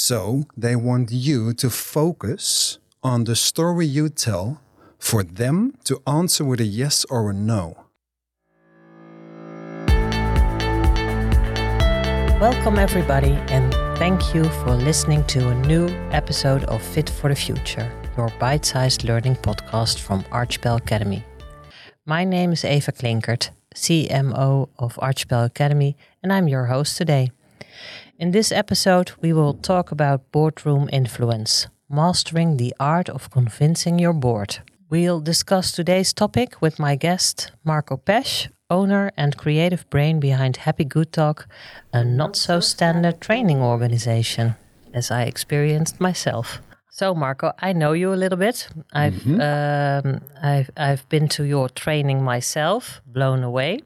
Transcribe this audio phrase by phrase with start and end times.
[0.00, 4.60] So they want you to focus on the story you tell
[4.96, 7.76] for them to answer with a yes or a no.
[12.40, 17.34] Welcome, everybody, and thank you for listening to a new episode of Fit for the
[17.34, 21.24] Future, your bite sized learning podcast from Archipel Academy.
[22.06, 27.32] My name is Eva Klinkert, CMO of Archipel Academy, and I'm your host today.
[28.20, 34.12] In this episode, we will talk about boardroom influence, mastering the art of convincing your
[34.12, 34.58] board.
[34.90, 40.84] We'll discuss today's topic with my guest, Marco Pesch, owner and creative brain behind Happy
[40.84, 41.46] Good Talk,
[41.92, 44.56] a not so standard training organization,
[44.92, 46.60] as I experienced myself.
[46.90, 48.68] So, Marco, I know you a little bit.
[48.92, 53.78] I've um, I've I've been to your training myself, blown away,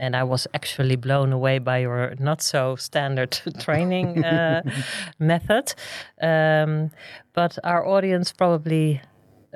[0.00, 4.62] and I was actually blown away by your not so standard training uh,
[5.18, 5.74] method.
[6.20, 6.90] Um,
[7.34, 9.00] but our audience probably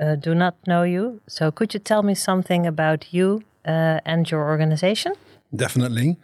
[0.00, 1.20] uh, do not know you.
[1.27, 5.14] So, could you tell me something about you uh, and your organization?
[5.55, 6.16] Definitely.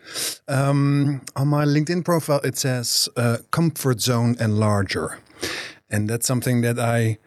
[0.48, 5.18] Um, on my LinkedIn profile, it says uh, comfort zone and larger.
[5.88, 7.18] And that's something that I,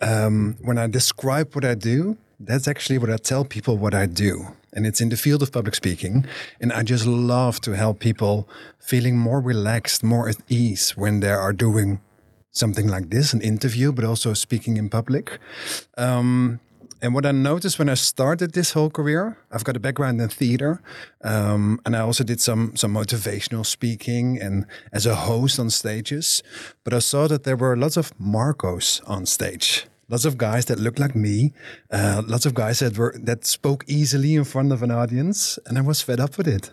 [0.00, 4.06] um, when I describe what I do, that's actually what I tell people what I
[4.06, 4.48] do.
[4.72, 6.26] And it's in the field of public speaking.
[6.60, 11.30] And I just love to help people feeling more relaxed, more at ease when they
[11.30, 12.00] are doing
[12.50, 15.38] something like this, an interview, but also speaking in public.
[15.96, 16.60] Um,
[17.00, 20.28] and what I noticed when I started this whole career, I've got a background in
[20.28, 20.82] theater,
[21.22, 26.42] um, and I also did some some motivational speaking and as a host on stages.
[26.82, 30.78] But I saw that there were lots of Marcos on stage, lots of guys that
[30.78, 31.52] looked like me,
[31.90, 35.78] uh, lots of guys that were that spoke easily in front of an audience, and
[35.78, 36.70] I was fed up with it.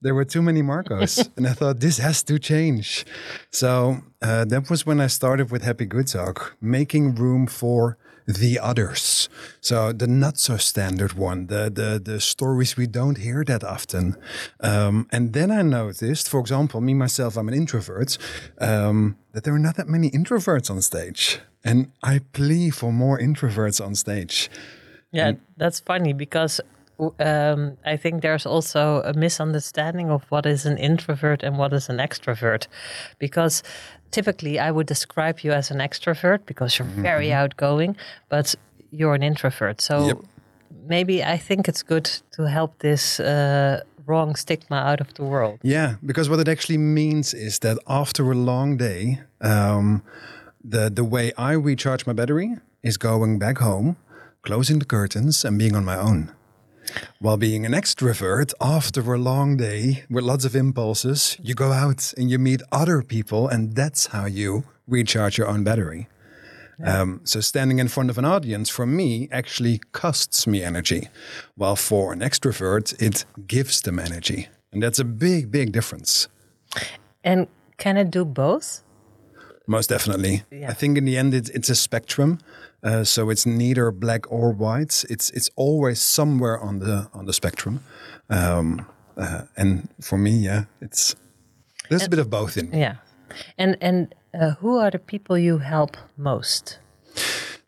[0.00, 3.04] There were too many Marcos, and I thought this has to change.
[3.50, 8.60] So uh, that was when I started with Happy Good Talk, making room for the
[8.60, 9.28] others.
[9.60, 14.16] So the not so standard one, the the the stories we don't hear that often.
[14.60, 18.18] Um, and then I noticed, for example, me myself, I'm an introvert,
[18.60, 23.18] um, that there are not that many introverts on stage, and I plea for more
[23.18, 24.50] introverts on stage.
[25.12, 26.60] Yeah, that's funny because
[27.18, 31.88] um, I think there's also a misunderstanding of what is an introvert and what is
[31.88, 32.66] an extrovert.
[33.18, 33.62] Because
[34.10, 37.96] typically I would describe you as an extrovert because you're very outgoing,
[38.28, 38.54] but
[38.90, 39.80] you're an introvert.
[39.80, 40.18] So Yep.
[40.86, 45.58] maybe I think it's good to help this uh, wrong stigma out of the world.
[45.62, 50.02] Yeah, because what it actually means is that after a long day, um,
[50.62, 53.96] the the way I recharge my battery is going back home,
[54.42, 56.32] closing the curtains, and being on my own.
[57.20, 62.14] While being an extrovert, after a long day with lots of impulses, you go out
[62.16, 66.08] and you meet other people, and that's how you recharge your own battery.
[66.84, 71.08] Um, so standing in front of an audience for me actually costs me energy,
[71.56, 76.28] while for an extrovert it gives them energy, and that's a big, big difference.
[77.24, 77.48] And
[77.78, 78.82] can it do both?
[79.68, 80.42] Most definitely.
[80.50, 80.70] Yeah.
[80.70, 82.38] I think in the end it's, it's a spectrum,
[82.82, 85.04] uh, so it's neither black or white.
[85.10, 87.80] It's it's always somewhere on the on the spectrum,
[88.30, 88.86] um,
[89.16, 91.14] uh, and for me, yeah, it's
[91.90, 92.72] there's a bit of both in.
[92.72, 92.96] Yeah.
[93.58, 96.78] And and uh, who are the people you help most?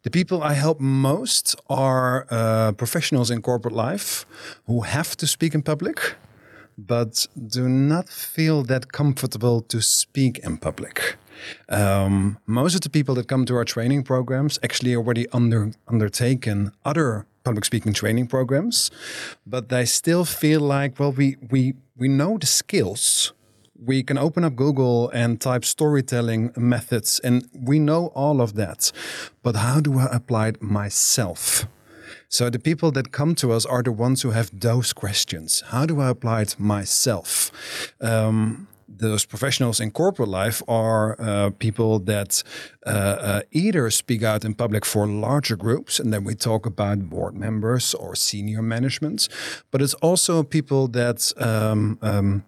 [0.02, 4.24] The people I help most are uh, professionals in corporate life
[4.66, 6.14] who have to speak in public,
[6.78, 11.18] but do not feel that comfortable to speak in public.
[11.68, 16.72] Um, most of the people that come to our training programs actually already under undertaken
[16.84, 18.90] other public speaking training programs,
[19.46, 23.32] but they still feel like, well, we we we know the skills.
[23.82, 28.92] We can open up Google and type storytelling methods, and we know all of that.
[29.42, 31.66] But how do I apply it myself?
[32.28, 35.64] So the people that come to us are the ones who have those questions.
[35.68, 37.50] How do I apply it myself?
[38.00, 38.68] Um,
[39.00, 42.42] those professionals in corporate life are uh, people that
[42.86, 47.08] uh, uh, either speak out in public for larger groups, and then we talk about
[47.08, 49.28] board members or senior management,
[49.70, 52.44] but it's also people that um, um,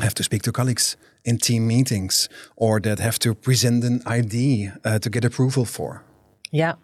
[0.00, 4.70] have to speak to colleagues in team meetings or that have to present an ID
[4.84, 6.02] uh, to get approval for.
[6.50, 6.74] Yeah.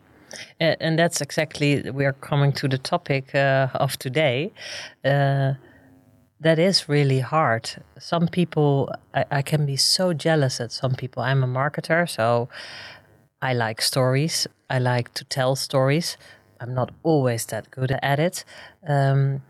[0.60, 4.52] And that's exactly, we're coming to the topic uh, of today.
[5.04, 5.54] Uh,
[6.40, 7.70] that is really hard.
[7.98, 11.22] Some people, I, I can be so jealous at some people.
[11.22, 12.48] I'm a marketer, so
[13.42, 14.46] I like stories.
[14.68, 16.16] I like to tell stories.
[16.60, 18.44] I'm not always that good at it.
[18.86, 19.42] Um,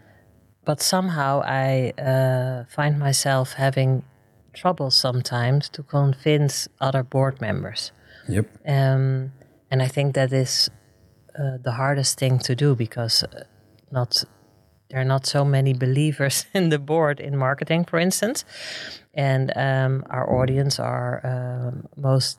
[0.64, 4.04] but somehow I uh, find myself having
[4.52, 7.92] trouble sometimes to convince other board members.
[8.28, 8.46] Yep.
[8.66, 9.32] Um,
[9.70, 10.70] and I think that is
[11.38, 13.44] uh, the hardest thing to do because uh,
[13.90, 14.24] not
[14.90, 18.44] there are not so many believers in the board in marketing, for instance,
[19.14, 22.38] and um, our audience are um, most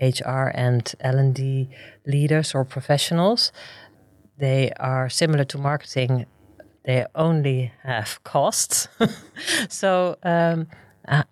[0.00, 1.70] HR and L and D
[2.06, 3.52] leaders or professionals.
[4.38, 6.26] They are similar to marketing.
[6.84, 8.88] They only have costs.
[9.68, 10.68] so um,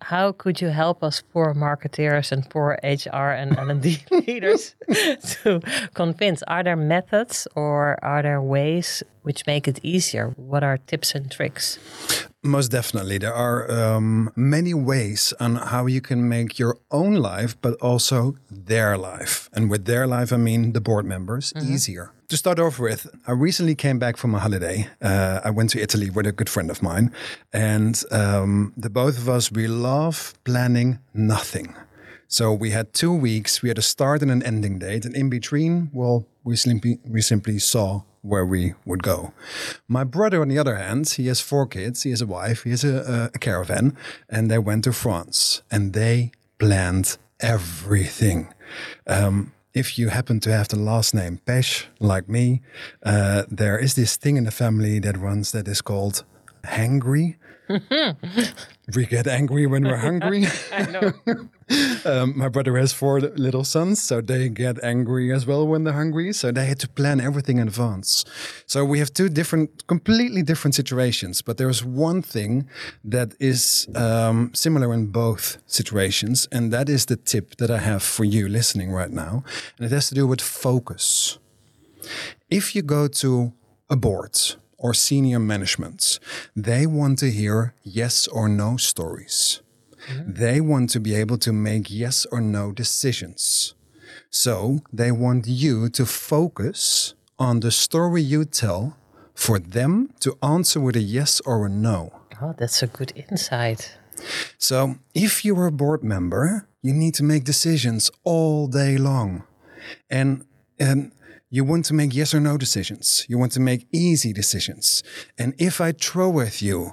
[0.01, 4.75] how could you help us poor marketeers and poor HR and L&D leaders
[5.43, 5.61] to
[5.93, 6.43] convince?
[6.43, 10.33] Are there methods or are there ways which make it easier?
[10.37, 11.79] What are tips and tricks?
[12.43, 13.17] Most definitely.
[13.17, 18.35] There are um, many ways on how you can make your own life, but also
[18.51, 19.49] their life.
[19.53, 21.73] And with their life, I mean the board members, mm -hmm.
[21.73, 22.14] easier.
[22.29, 24.87] To start off with, I recently came back from a holiday.
[24.99, 27.11] Uh, I went to Italy with a good friend of mine.
[27.53, 31.75] And um, the both of us, we love planning nothing.
[32.27, 33.61] So we had two weeks.
[33.61, 35.05] We had a start and an ending date.
[35.05, 39.31] And in between, well, we simply, we simply saw where we would go.
[39.87, 42.71] My brother, on the other hand, he has four kids, he has a wife, he
[42.71, 43.95] has a, a caravan,
[44.27, 48.51] and they went to France and they planned everything.
[49.05, 52.61] Um, if you happen to have the last name Pesch, like me,
[53.03, 56.23] uh, there is this thing in the family that runs that is called
[56.63, 57.35] hangry.
[58.93, 60.45] we get angry when we're hungry.
[60.71, 61.13] I know.
[62.05, 65.93] um, my brother has four little sons, so they get angry as well when they're
[65.93, 66.33] hungry.
[66.33, 68.25] So they had to plan everything in advance.
[68.67, 71.41] So we have two different, completely different situations.
[71.41, 72.67] But there's one thing
[73.03, 78.03] that is um, similar in both situations, and that is the tip that I have
[78.03, 79.43] for you listening right now.
[79.77, 81.39] And it has to do with focus.
[82.49, 83.53] If you go to
[83.89, 84.37] a board,
[84.77, 86.19] or senior managements,
[86.55, 89.61] they want to hear yes or no stories.
[90.07, 90.33] Mm-hmm.
[90.33, 93.73] They want to be able to make yes or no decisions.
[94.29, 98.97] So they want you to focus on the story you tell
[99.33, 102.11] for them to answer with a yes or a no.
[102.41, 103.97] Oh, that's a good insight.
[104.57, 109.43] So if you're a board member, you need to make decisions all day long.
[110.09, 110.45] And,
[110.79, 111.11] and
[111.55, 113.25] you want to make yes or no decisions.
[113.29, 115.03] You want to make easy decisions.
[115.37, 116.91] And if I throw at you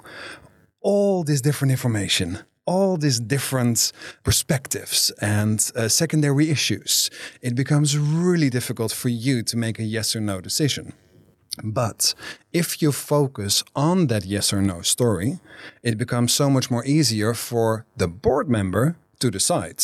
[0.79, 3.91] all this different information, all these different
[4.23, 7.09] perspectives and uh, secondary issues,
[7.41, 10.93] it becomes really difficult for you to make a yes or no decision.
[11.61, 12.15] But
[12.53, 15.39] if you focus on that yes or no story,
[15.83, 19.83] it becomes so much more easier for the board member to decide.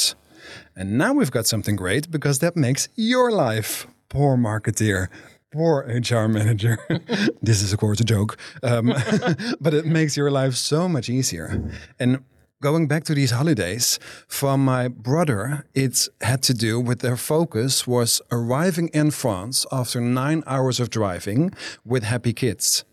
[0.74, 5.08] And now we've got something great because that makes your life poor marketeer,
[5.52, 6.78] poor HR manager.
[7.42, 8.88] this is, of course, a joke, um,
[9.62, 11.72] but it makes your life so much easier.
[12.00, 12.24] And
[12.62, 17.88] going back to these holidays, for my brother, it had to do with their focus
[17.88, 21.54] was arriving in France after nine hours of driving
[21.86, 22.84] with happy kids.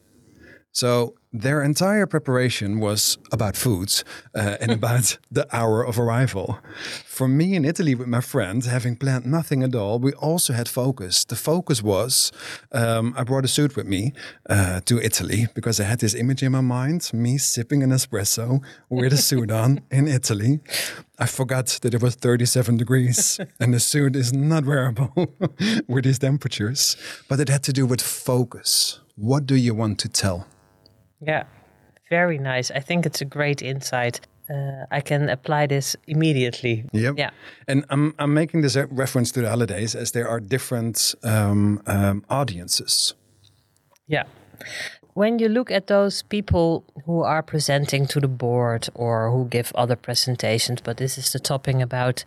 [0.73, 4.05] So their entire preparation was about foods
[4.35, 6.59] uh, and about the hour of arrival.
[7.05, 10.69] For me in Italy with my friends, having planned nothing at all, we also had
[10.69, 11.25] focus.
[11.25, 12.33] The focus was
[12.73, 14.13] um, I brought a suit with me
[14.49, 18.63] uh, to Italy because I had this image in my mind me sipping an espresso
[18.89, 20.61] with a suit on in Italy.
[21.19, 25.13] I forgot that it was 37 degrees and the suit is not wearable
[25.89, 26.97] with these temperatures.
[27.29, 29.01] But it had to do with focus.
[29.17, 30.47] What do you want to tell?
[31.21, 31.45] Yeah,
[32.11, 32.71] very nice.
[32.71, 34.21] I think it's a great insight.
[34.49, 36.85] Uh, I can apply this immediately.
[36.93, 37.15] Yep.
[37.19, 37.31] Yeah.
[37.67, 41.83] And I'm, I'm making this a reference to the holidays as there are different um,
[41.87, 43.15] um, audiences.
[44.07, 44.25] Yeah.
[45.15, 49.73] When you look at those people who are presenting to the board or who give
[49.75, 52.25] other presentations, but this is the topic about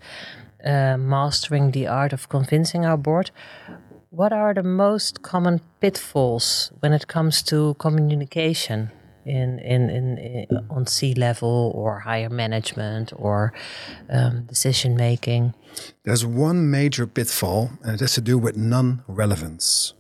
[0.66, 3.32] uh, mastering the art of convincing our board.
[4.12, 8.90] What are the most common pitfalls when it comes to communication
[9.24, 13.54] in in, in, in on C level or higher management or
[14.10, 15.54] um, decision making?
[16.06, 19.94] There's one major pitfall, and it has to do with non-relevance.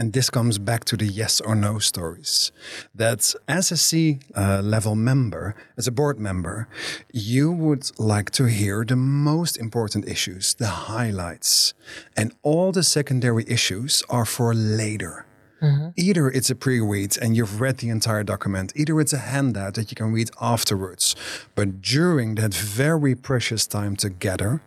[0.00, 2.52] And this comes back to the yes or no stories.
[2.94, 6.68] That as a C uh, level member, as a board member,
[7.12, 11.74] you would like to hear the most important issues, the highlights.
[12.16, 15.26] And all the secondary issues are for later.
[15.60, 15.88] Mm-hmm.
[15.96, 19.74] Either it's a pre read and you've read the entire document, either it's a handout
[19.74, 21.14] that you can read afterwards.
[21.54, 24.62] But during that very precious time together,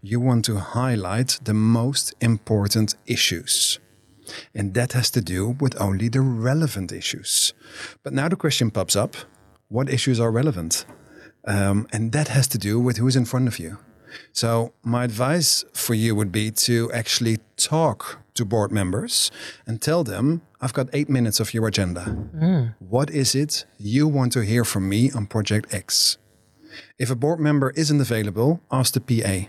[0.00, 3.78] you want to highlight the most important issues.
[4.54, 7.52] And that has to do with only the relevant issues.
[8.02, 9.16] But now the question pops up
[9.68, 10.86] what issues are relevant?
[11.46, 13.78] Um, and that has to do with who's in front of you.
[14.32, 19.30] So, my advice for you would be to actually talk to board members
[19.66, 22.04] and tell them, I've got eight minutes of your agenda.
[22.78, 26.16] What is it you want to hear from me on Project X?
[26.98, 29.48] If a board member isn't available, ask the PA.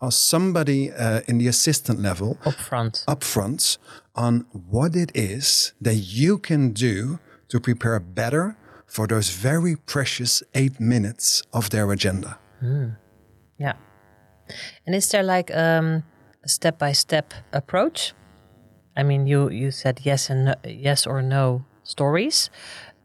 [0.00, 3.04] Ask somebody uh, in the assistant level Up front.
[3.08, 3.78] upfront
[4.14, 10.42] on what it is that you can do to prepare better for those very precious
[10.54, 12.38] eight minutes of their agenda.
[13.58, 13.74] Yeah.
[14.86, 16.02] And is there like um,
[16.44, 18.12] a step by step approach?
[18.96, 22.50] I mean, you you said yes and no, yes or no stories,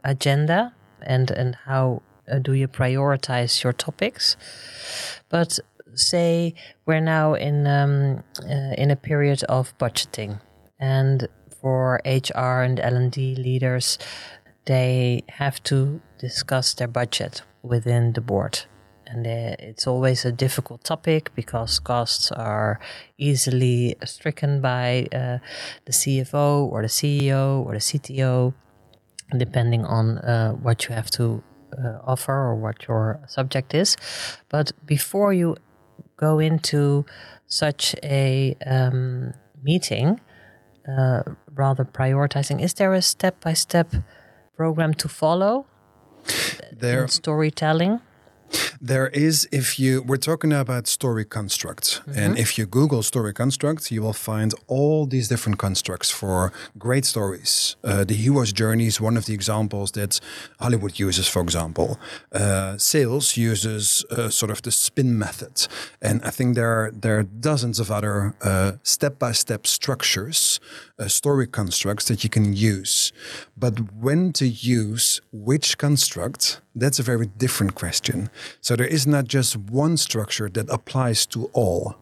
[0.03, 4.37] agenda, and and how uh, do you prioritize your topics?
[5.29, 5.59] But
[5.95, 6.53] say
[6.85, 10.39] we're now in um, uh, in a period of budgeting,
[10.79, 11.27] and
[11.61, 13.97] for HR and L and D leaders,
[14.65, 18.65] they have to discuss their budget within the board
[19.11, 22.79] and uh, it's always a difficult topic because costs are
[23.17, 25.39] easily stricken by uh,
[25.85, 28.53] the CFO or the CEO or the CTO,
[29.37, 31.43] depending on uh, what you have to
[31.77, 33.97] uh, offer or what your subject is.
[34.47, 35.57] But before you
[36.21, 37.05] go into
[37.47, 40.21] such a um, meeting,
[40.87, 41.23] uh,
[41.53, 43.93] rather prioritizing, is there a step by step
[44.55, 45.65] program to follow
[46.71, 47.99] There, in storytelling?
[48.81, 52.01] There is, if you, we're talking about story constructs.
[52.15, 57.05] And if you Google story constructs, you will find all these different constructs for great
[57.05, 57.75] stories.
[57.83, 60.19] Uh, the hero's journey is one of the examples that
[60.59, 61.99] Hollywood uses, for example.
[62.31, 65.67] Uh, sales uses uh, sort of the spin method.
[66.01, 68.33] And I think there are, there are dozens of other
[68.81, 70.59] step by step structures,
[70.97, 73.13] uh, story constructs that you can use.
[73.55, 78.29] But when to use which construct, that's a very different question.
[78.61, 81.95] So there is not just one structure that applies to all.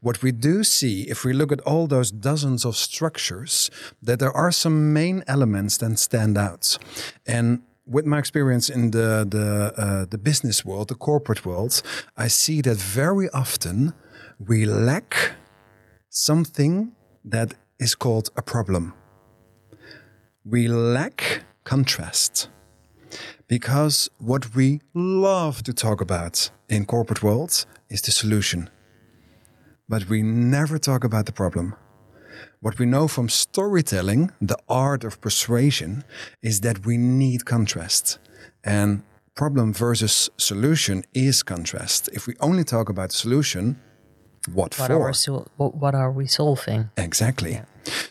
[0.00, 3.70] What we do see, if we look at all those dozens of structures,
[4.02, 6.78] that there are some main elements that stand out.
[7.26, 11.82] And with my experience in the the uh, the business world, the corporate world,
[12.16, 13.94] I see that very often
[14.38, 15.32] we lack
[16.08, 16.92] something
[17.24, 18.94] that is called a problem.
[20.44, 22.48] We lack contrast
[23.48, 28.70] because what we love to talk about in corporate world is the solution.
[29.88, 31.74] But we never talk about the problem.
[32.60, 36.04] What we know from storytelling, the art of persuasion,
[36.42, 38.18] is that we need contrast.
[38.64, 39.02] And
[39.34, 42.08] problem versus solution is contrast.
[42.12, 43.80] If we only talk about the solution,
[44.52, 45.08] what, What for?
[45.08, 46.90] are, what what are we solving?
[46.96, 47.60] Exactly.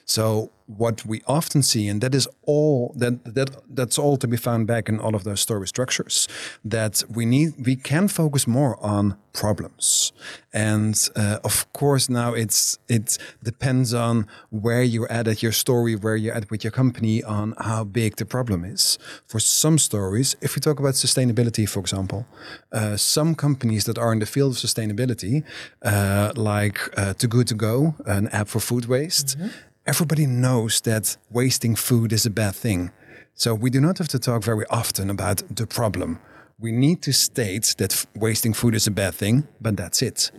[0.06, 4.38] So what we often see, and that is all that that that's all to be
[4.38, 6.28] found back in all of those story structures,
[6.64, 10.12] that we need we can focus more on problems,
[10.54, 15.96] and uh, of course now it's it depends on where you're at at your story,
[15.96, 18.98] where you're at with your company, on how big the problem is.
[19.28, 22.26] For some stories, if we talk about sustainability, for example,
[22.72, 25.44] uh, some companies that are in the field of sustainability,
[25.84, 29.38] uh, like uh, Too Good to Go, an app for food waste,
[29.86, 32.92] everybody knows that wasting food is a bad thing.
[33.36, 36.20] So we do not have to talk very often about the problem.
[36.58, 40.32] We need to state that wasting food is a bad thing, but that's it.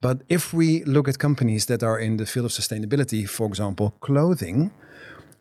[0.00, 3.94] But if we look at companies that are in the field of sustainability, for example,
[4.00, 4.70] clothing,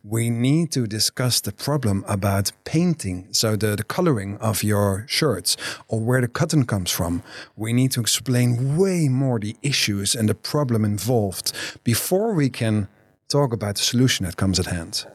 [0.03, 5.57] we need to discuss the problem about painting, so the, the coloring of your shirts
[5.87, 7.23] or where the cotton comes from.
[7.55, 11.51] We need to explain way more the issues and the problem involved
[11.83, 12.87] before we can
[13.27, 15.05] talk about the solution that comes at hand.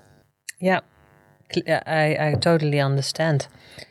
[0.61, 0.81] Yeah,
[1.67, 3.49] I, I totally understand.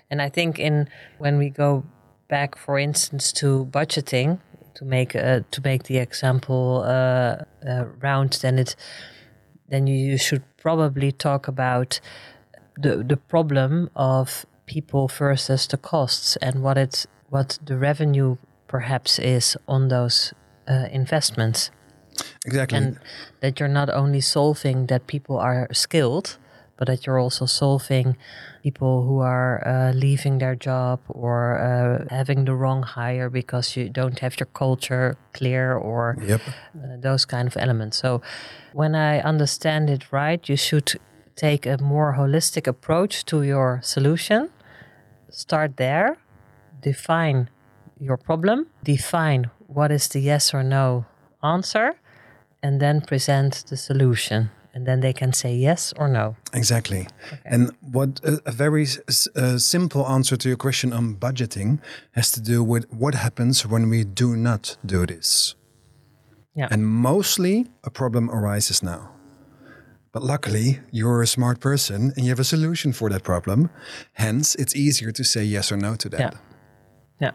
[0.09, 1.83] And I think in when we go
[2.27, 4.39] back, for instance, to budgeting,
[4.75, 8.75] to make uh, to make the example uh, uh, round, then it
[9.69, 11.99] then you, you should probably talk about
[12.77, 19.19] the the problem of people versus the costs and what it what the revenue perhaps
[19.19, 20.33] is on those
[20.67, 21.71] uh, investments
[22.45, 22.77] Exactly.
[22.77, 22.99] and
[23.41, 26.37] that you're not only solving that people are skilled
[26.79, 28.15] but that you're also solving
[28.63, 33.89] people who are uh, leaving their job or uh, having the wrong hire because you
[33.89, 36.41] don't have your culture clear or yep.
[36.47, 37.97] uh, those kind of elements.
[37.97, 38.21] So
[38.71, 40.93] when i understand it right you should
[41.35, 44.49] take a more holistic approach to your solution.
[45.29, 46.17] Start there.
[46.81, 47.49] Define
[47.99, 48.67] your problem.
[48.83, 51.05] Define what is the yes or no
[51.43, 51.95] answer
[52.61, 56.35] and then present the solution and then they can say yes or no.
[56.53, 57.07] Exactly.
[57.43, 61.79] And what a, a very s- uh, simple answer to your question on budgeting
[62.11, 65.55] has to do with what happens when we do not do this.
[66.55, 66.67] Yeah.
[66.71, 69.11] And mostly a problem arises now.
[70.11, 73.69] But luckily, you're a smart person and you have a solution for that problem.
[74.13, 76.19] Hence, it's easier to say yes or no to that.
[76.19, 76.31] Yeah.
[77.21, 77.31] Yeah.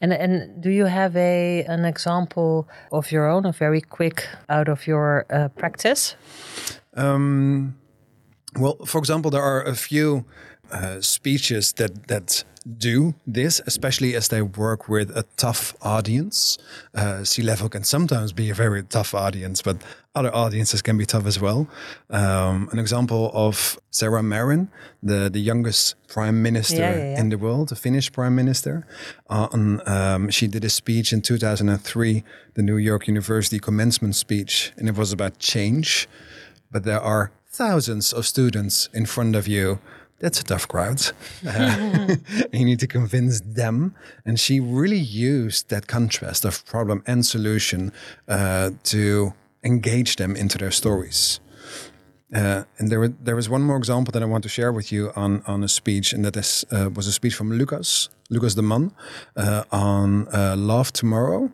[0.00, 4.68] And and do you have a an example of your own, a very quick out
[4.68, 6.16] of your uh, practice?
[6.96, 7.74] Um,
[8.58, 10.24] well, for example, there are a few
[10.70, 16.58] uh, speeches that that do this, especially as they work with a tough audience.
[16.94, 19.76] Uh, C level can sometimes be a very tough audience, but
[20.14, 21.68] other audiences can be tough as well.
[22.10, 24.68] Um, an example of Sanna Marin,
[25.02, 27.20] the the youngest prime minister Yeah, yeah, yeah.
[27.20, 28.86] in the world, the Finnish prime minister.
[29.28, 34.88] On um, she did a speech in 2003, the New York University commencement speech, and
[34.88, 36.08] it was about change
[36.74, 39.78] but there are thousands of students in front of you.
[40.24, 41.00] That's a tough crowd.
[41.46, 42.16] Uh,
[42.52, 43.94] you need to convince them.
[44.26, 47.92] And she really used that contrast of problem and solution
[48.28, 51.40] uh, to engage them into their stories.
[52.34, 54.90] Uh, and there, were- there was one more example that I want to share with
[54.90, 58.54] you on, on a speech, and that is, uh, was a speech from Lucas, Lucas
[58.54, 58.90] de Man,
[59.36, 61.50] uh, on uh, Love Tomorrow.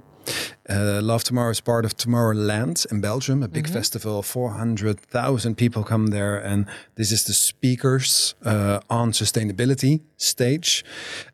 [0.69, 4.23] Uh, Love Tomorrow is part of Tomorrowland in Belgium, a big festival.
[4.23, 10.85] 400,000 people come there, and this is the speakers uh, on sustainability stage.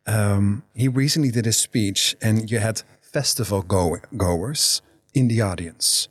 [0.06, 4.82] Um, he recently did a speech, and you had festival go- goers
[5.14, 6.08] in the audience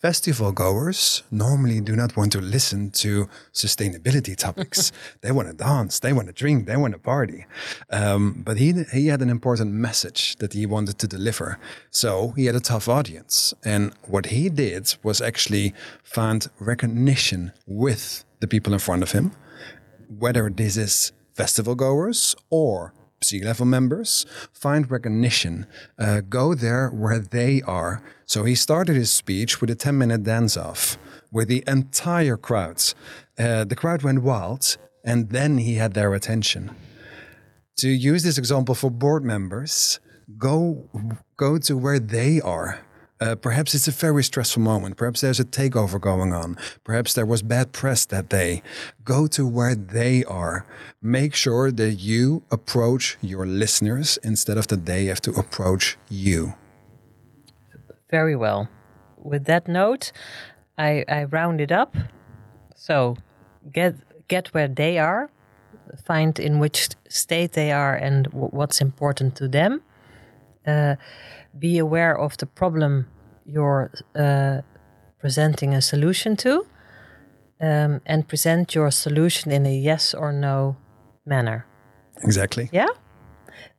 [0.00, 4.92] festival goers normally do not want to listen to sustainability topics.
[5.20, 7.44] they want to dance, they want to drink, they want to party.
[7.90, 11.58] Um, but he he had an important message that he wanted to deliver.
[11.90, 18.24] So he had a tough audience, and what he did was actually find recognition with
[18.40, 19.32] the people in front of him,
[20.18, 22.92] whether this is festival goers or
[23.22, 25.66] C level members find recognition
[25.98, 28.02] uh, go there where they are.
[28.24, 30.96] So he started his speech with a 10 minute dance off
[31.30, 32.82] with the entire crowd
[33.38, 36.74] uh, the crowd went wild and then he had their attention.
[37.78, 40.00] To use this example for board members
[40.38, 40.88] go
[41.36, 42.80] go to where they are
[43.20, 44.96] uh, perhaps it's a very stressful moment.
[44.96, 46.56] Perhaps there's a takeover going on.
[46.84, 48.62] Perhaps there was bad press that day.
[49.04, 50.64] Go to where they are.
[51.02, 56.54] Make sure that you approach your listeners instead of that they have to approach you.
[58.10, 58.68] Very well.
[59.16, 60.12] With that note,
[60.78, 61.94] I, I round it up.
[62.74, 63.16] So
[63.70, 63.94] get
[64.28, 65.30] get where they are,
[66.04, 69.82] find in which state they are and what's important to them.
[70.66, 70.96] Uh,
[71.58, 73.06] be aware of the problem
[73.44, 74.60] you're uh,
[75.18, 76.66] presenting a solution to,
[77.60, 80.76] um, and present your solution in a yes or no
[81.26, 81.66] manner.
[82.22, 82.68] Exactly.
[82.72, 82.88] Yeah?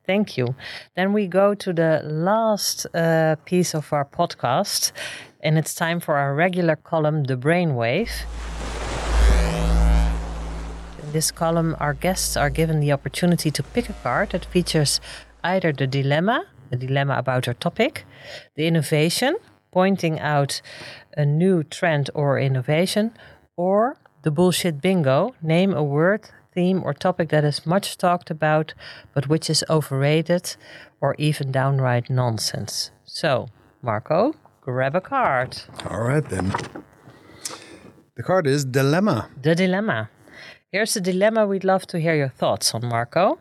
[0.05, 0.55] Thank you.
[0.95, 4.91] Then we go to the last uh, piece of our podcast,
[5.41, 8.11] and it's time for our regular column, The Brainwave.
[11.03, 14.99] In this column, our guests are given the opportunity to pick a card that features
[15.43, 18.05] either the dilemma, a dilemma about our topic,
[18.55, 19.35] the innovation,
[19.71, 20.61] pointing out
[21.15, 23.11] a new trend or innovation,
[23.55, 28.73] or the bullshit bingo, name a word, theme, or topic that is much talked about
[29.13, 30.55] but which is overrated
[30.99, 32.91] or even downright nonsense.
[33.05, 33.47] So,
[33.81, 35.61] Marco, grab a card.
[35.89, 36.53] All right, then.
[38.15, 39.29] The card is Dilemma.
[39.41, 40.09] The dilemma.
[40.71, 43.39] Here's the dilemma we'd love to hear your thoughts on, Marco.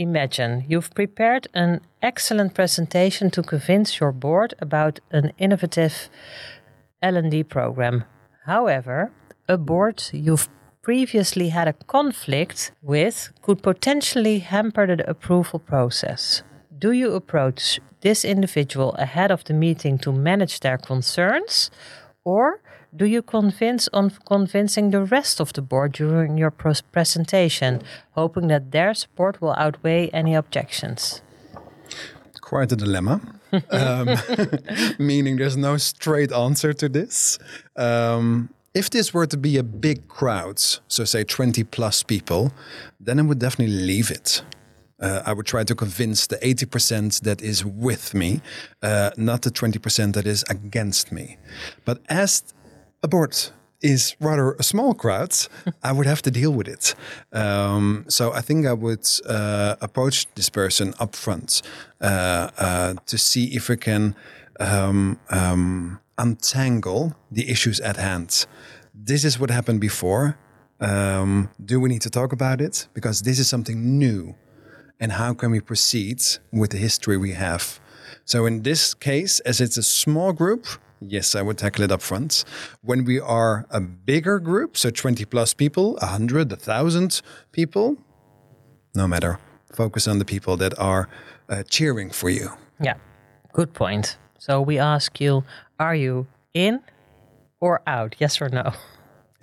[0.00, 6.08] Imagine you've prepared an excellent presentation to convince your board about an innovative
[7.02, 8.04] L&D program.
[8.46, 9.12] However,
[9.46, 10.48] a board you've
[10.80, 16.42] previously had a conflict with could potentially hamper the approval process.
[16.78, 21.70] Do you approach this individual ahead of the meeting to manage their concerns
[22.24, 22.60] or
[22.94, 28.72] do you convince on convincing the rest of the board during your presentation, hoping that
[28.72, 31.22] their support will outweigh any objections?
[32.40, 33.20] Quite a dilemma.
[33.70, 34.08] um,
[34.98, 37.38] meaning there's no straight answer to this.
[37.76, 42.52] Um, if this were to be a big crowd, so say 20 plus people,
[43.00, 44.42] then I would definitely leave it.
[45.00, 48.40] Uh, I would try to convince the 80% that is with me,
[48.82, 51.38] uh, not the 20% that is against me.
[51.84, 52.42] But as
[53.02, 53.36] a board
[53.80, 55.34] is rather a small crowd,
[55.82, 56.94] I would have to deal with it.
[57.32, 61.62] Um, so I think I would uh, approach this person up front
[62.00, 64.14] uh, uh, to see if we can
[64.58, 68.46] um, um, untangle the issues at hand.
[68.94, 70.36] this is what happened before.
[70.80, 72.88] Um, do we need to talk about it?
[72.92, 74.34] Because this is something new.
[75.00, 77.80] And how can we proceed with the history we have?
[78.26, 80.66] So, in this case, as it's a small group,
[81.00, 82.44] yes, I would tackle it up front.
[82.82, 87.96] When we are a bigger group, so 20 plus people, 100, 1,000 people,
[88.94, 89.38] no matter.
[89.72, 91.08] Focus on the people that are
[91.48, 92.50] uh, cheering for you.
[92.80, 92.94] Yeah,
[93.52, 94.18] good point.
[94.38, 95.44] So we ask you,
[95.78, 96.80] are you in
[97.60, 98.16] or out?
[98.18, 98.72] Yes or no?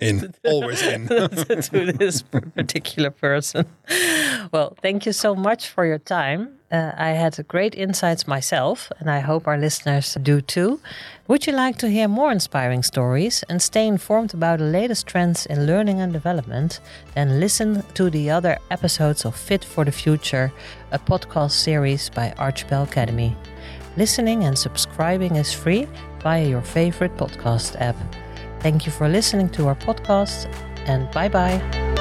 [0.00, 1.08] In, always in.
[1.08, 3.66] to this particular person.
[4.52, 6.58] Well, thank you so much for your time.
[6.70, 10.80] Uh, I had great insights myself, and I hope our listeners do too.
[11.26, 15.46] Would you like to hear more inspiring stories and stay informed about the latest trends
[15.46, 16.80] in learning and development?
[17.14, 20.52] Then listen to the other episodes of Fit for the Future,
[20.92, 23.34] a podcast series by Archipel Academy.
[23.96, 25.88] Listening and subscribing is free
[26.22, 27.96] via your favorite podcast app.
[28.60, 30.46] Thank you for listening to our podcast
[30.86, 31.96] and bye bye.